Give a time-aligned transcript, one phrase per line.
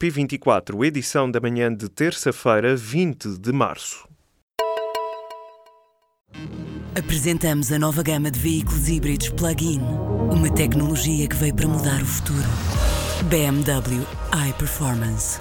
[0.00, 4.08] P24, edição da manhã de terça-feira, 20 de março.
[6.98, 9.80] Apresentamos a nova gama de veículos híbridos plug-in.
[10.32, 12.48] Uma tecnologia que veio para mudar o futuro.
[13.28, 14.02] BMW
[14.48, 15.38] iPerformance.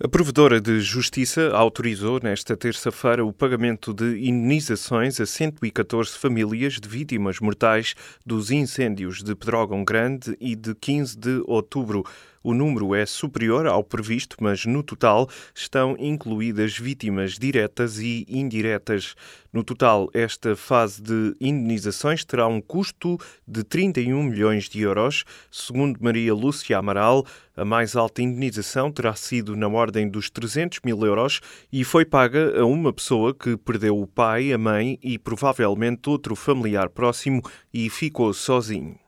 [0.00, 6.88] A Provedora de Justiça autorizou nesta terça-feira o pagamento de indenizações a 114 famílias de
[6.88, 12.04] vítimas mortais dos incêndios de Pedrógão Grande e de 15 de outubro.
[12.48, 19.14] O número é superior ao previsto, mas no total estão incluídas vítimas diretas e indiretas.
[19.52, 25.24] No total, esta fase de indenizações terá um custo de 31 milhões de euros.
[25.50, 31.04] Segundo Maria Lúcia Amaral, a mais alta indenização terá sido na ordem dos 300 mil
[31.04, 36.08] euros e foi paga a uma pessoa que perdeu o pai, a mãe e provavelmente
[36.08, 37.42] outro familiar próximo
[37.74, 38.98] e ficou sozinho.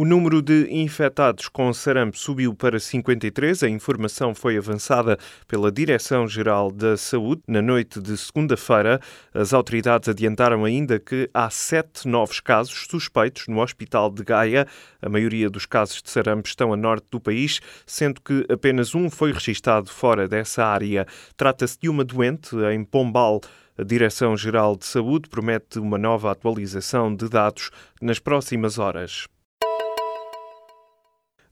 [0.00, 3.64] O número de infectados com sarampo subiu para 53.
[3.64, 8.98] A informação foi avançada pela Direção-Geral da Saúde na noite de segunda-feira.
[9.34, 14.66] As autoridades adiantaram ainda que há sete novos casos suspeitos no Hospital de Gaia.
[15.02, 19.10] A maioria dos casos de sarampo estão a norte do país, sendo que apenas um
[19.10, 21.06] foi registado fora dessa área.
[21.36, 23.42] Trata-se de uma doente em Pombal.
[23.76, 29.26] A Direção-Geral de Saúde promete uma nova atualização de dados nas próximas horas.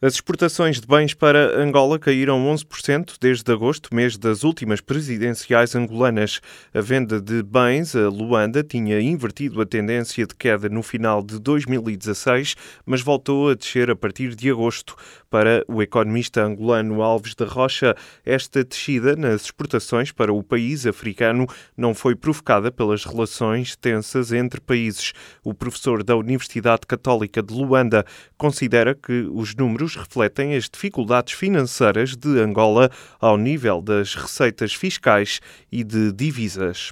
[0.00, 6.40] As exportações de bens para Angola caíram 11% desde agosto, mês das últimas presidenciais angolanas.
[6.72, 11.40] A venda de bens a Luanda tinha invertido a tendência de queda no final de
[11.40, 12.54] 2016,
[12.86, 14.94] mas voltou a descer a partir de agosto.
[15.30, 21.46] Para o economista angolano Alves da Rocha, esta descida nas exportações para o país africano
[21.76, 25.12] não foi provocada pelas relações tensas entre países.
[25.44, 28.06] O professor da Universidade Católica de Luanda
[28.38, 35.40] considera que os números refletem as dificuldades financeiras de Angola ao nível das receitas fiscais
[35.70, 36.90] e de divisas.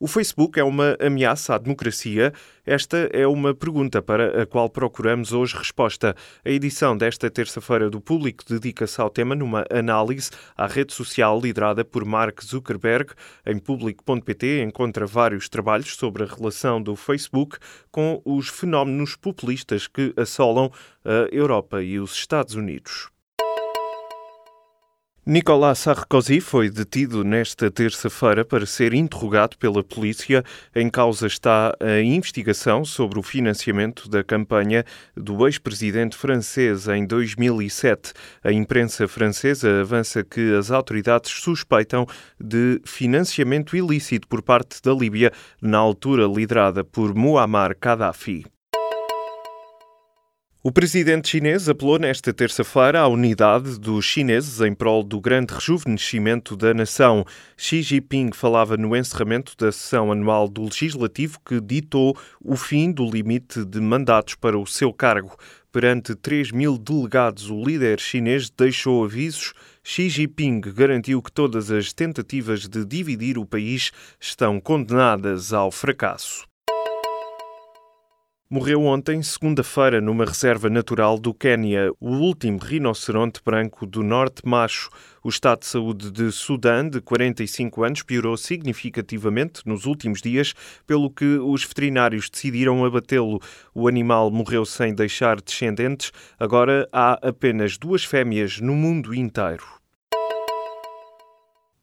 [0.00, 2.32] O Facebook é uma ameaça à democracia?
[2.64, 6.14] Esta é uma pergunta para a qual procuramos hoje resposta.
[6.44, 11.84] A edição desta terça-feira do Público dedica-se ao tema numa análise à rede social liderada
[11.84, 13.12] por Mark Zuckerberg.
[13.44, 17.56] Em público.pt encontra vários trabalhos sobre a relação do Facebook
[17.90, 20.70] com os fenómenos populistas que assolam
[21.04, 23.08] a Europa e os Estados Unidos.
[25.30, 30.42] Nicolas Sarkozy foi detido nesta terça-feira para ser interrogado pela polícia.
[30.74, 38.14] Em causa está a investigação sobre o financiamento da campanha do ex-presidente francês em 2007.
[38.42, 42.06] A imprensa francesa avança que as autoridades suspeitam
[42.40, 45.30] de financiamento ilícito por parte da Líbia,
[45.60, 48.46] na altura liderada por Muammar Gaddafi.
[50.60, 56.56] O presidente chinês apelou nesta terça-feira à unidade dos chineses em prol do grande rejuvenescimento
[56.56, 57.24] da nação.
[57.56, 63.08] Xi Jinping falava no encerramento da sessão anual do Legislativo que ditou o fim do
[63.08, 65.36] limite de mandatos para o seu cargo.
[65.70, 69.52] Perante 3 mil delegados, o líder chinês deixou avisos.
[69.84, 76.48] Xi Jinping garantiu que todas as tentativas de dividir o país estão condenadas ao fracasso.
[78.50, 84.88] Morreu ontem, segunda-feira, numa reserva natural do Quênia, o último rinoceronte branco do norte macho.
[85.22, 90.54] O estado de saúde de Sudã, de 45 anos, piorou significativamente nos últimos dias,
[90.86, 93.38] pelo que os veterinários decidiram abatê-lo.
[93.74, 96.10] O animal morreu sem deixar descendentes.
[96.40, 99.77] Agora há apenas duas fêmeas no mundo inteiro.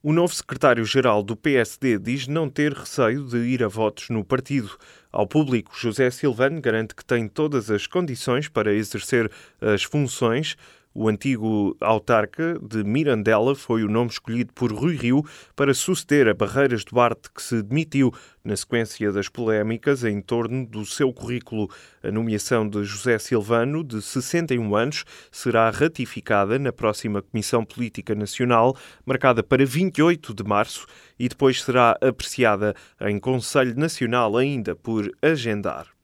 [0.08, 4.70] O novo secretário-geral do PSD diz não ter receio de ir a votos no partido.
[5.10, 9.28] Ao público, José Silvano garante que tem todas as condições para exercer
[9.60, 10.56] as funções.
[10.98, 15.22] O antigo autarca de Mirandela foi o nome escolhido por Rui Rio
[15.54, 18.10] para suceder a Barreiras Duarte, que se demitiu
[18.42, 21.68] na sequência das polémicas em torno do seu currículo.
[22.02, 28.74] A nomeação de José Silvano, de 61 anos, será ratificada na próxima Comissão Política Nacional,
[29.04, 30.86] marcada para 28 de março,
[31.18, 35.95] e depois será apreciada em Conselho Nacional ainda por agendar.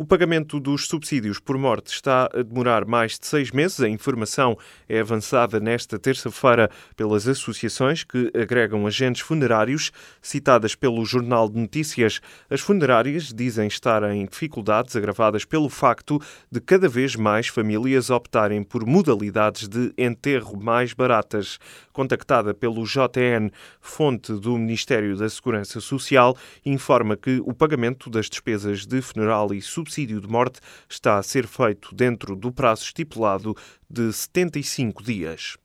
[0.00, 3.80] O pagamento dos subsídios por morte está a demorar mais de seis meses.
[3.80, 4.56] A informação
[4.88, 9.90] é avançada nesta terça-feira pelas associações que agregam agentes funerários.
[10.22, 16.60] Citadas pelo Jornal de Notícias, as funerárias dizem estar em dificuldades agravadas pelo facto de
[16.60, 21.58] cada vez mais famílias optarem por modalidades de enterro mais baratas.
[21.92, 23.50] Contactada pelo JN,
[23.80, 29.60] fonte do Ministério da Segurança Social, informa que o pagamento das despesas de funeral e
[29.60, 33.56] subsídios subsídio de morte está a ser feito dentro do prazo estipulado
[33.88, 35.56] de 75 dias.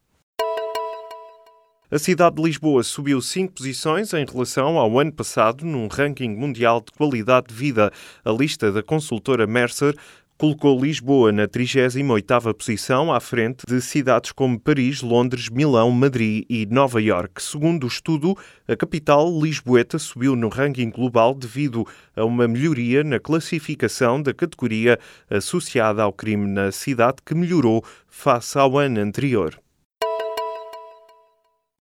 [1.92, 6.82] A cidade de Lisboa subiu cinco posições em relação ao ano passado num ranking mundial
[6.82, 7.92] de qualidade de vida.
[8.26, 9.96] A lista da consultora Mercer
[10.44, 16.66] colocou Lisboa na 38ª posição, à frente de cidades como Paris, Londres, Milão, Madrid e
[16.66, 17.42] Nova York.
[17.42, 18.38] Segundo o estudo,
[18.68, 25.00] a capital lisboeta subiu no ranking global devido a uma melhoria na classificação da categoria
[25.30, 29.63] associada ao crime na cidade que melhorou face ao ano anterior.